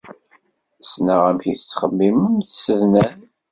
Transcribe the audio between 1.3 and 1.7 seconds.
ay